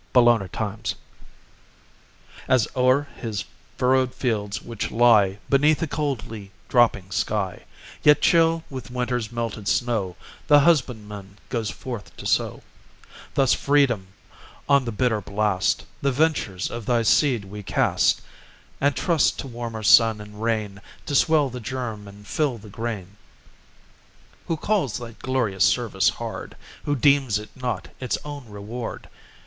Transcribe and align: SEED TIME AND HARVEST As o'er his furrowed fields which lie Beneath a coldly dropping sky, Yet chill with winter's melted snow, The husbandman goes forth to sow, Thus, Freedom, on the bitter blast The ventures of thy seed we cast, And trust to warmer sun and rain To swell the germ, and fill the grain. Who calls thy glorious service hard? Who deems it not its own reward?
SEED 0.15 0.25
TIME 0.25 0.41
AND 0.41 0.55
HARVEST 0.55 0.95
As 2.47 2.67
o'er 2.75 3.03
his 3.17 3.45
furrowed 3.77 4.15
fields 4.15 4.59
which 4.59 4.89
lie 4.89 5.37
Beneath 5.47 5.79
a 5.83 5.87
coldly 5.87 6.49
dropping 6.67 7.11
sky, 7.11 7.65
Yet 8.01 8.19
chill 8.19 8.63
with 8.71 8.89
winter's 8.89 9.31
melted 9.31 9.67
snow, 9.67 10.15
The 10.47 10.61
husbandman 10.61 11.37
goes 11.49 11.69
forth 11.69 12.17
to 12.17 12.25
sow, 12.25 12.63
Thus, 13.35 13.53
Freedom, 13.53 14.07
on 14.67 14.85
the 14.85 14.91
bitter 14.91 15.21
blast 15.21 15.85
The 16.01 16.11
ventures 16.11 16.71
of 16.71 16.87
thy 16.87 17.03
seed 17.03 17.45
we 17.45 17.61
cast, 17.61 18.21
And 18.79 18.95
trust 18.95 19.37
to 19.37 19.47
warmer 19.47 19.83
sun 19.83 20.19
and 20.19 20.41
rain 20.41 20.81
To 21.05 21.13
swell 21.13 21.51
the 21.51 21.59
germ, 21.59 22.07
and 22.07 22.25
fill 22.25 22.57
the 22.57 22.69
grain. 22.69 23.17
Who 24.47 24.57
calls 24.57 24.97
thy 24.97 25.11
glorious 25.19 25.63
service 25.63 26.09
hard? 26.09 26.57
Who 26.85 26.95
deems 26.95 27.37
it 27.37 27.55
not 27.55 27.89
its 27.99 28.17
own 28.25 28.49
reward? 28.49 29.07